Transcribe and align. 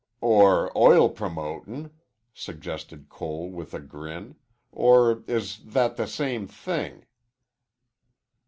"Or 0.21 0.75
oil 0.75 1.11
promotin'," 1.13 1.91
suggested 2.33 3.07
Cole 3.07 3.51
with 3.51 3.71
a 3.75 3.79
grin. 3.79 4.33
"Or 4.71 5.23
is 5.27 5.59
that 5.59 5.95
the 5.95 6.07
same 6.07 6.47
thing?" 6.47 7.05